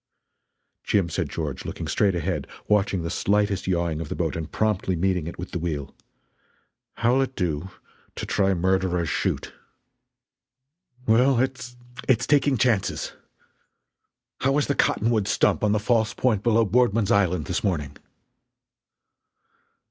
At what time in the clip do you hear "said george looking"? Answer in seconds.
1.09-1.87